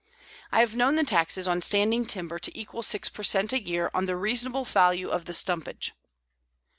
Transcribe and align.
I 0.51 0.61
have 0.61 0.75
known 0.75 0.95
the 0.95 1.03
taxes 1.03 1.47
on 1.47 1.61
standing 1.61 2.05
timber 2.07 2.39
to 2.39 2.59
equal 2.59 2.81
six 2.81 3.07
per 3.07 3.21
cent. 3.21 3.53
a 3.53 3.61
year 3.61 3.91
on 3.93 4.07
the 4.07 4.15
reasonable 4.17 4.65
value 4.65 5.09
of 5.09 5.25
the 5.25 5.31
stumpage. 5.31 5.91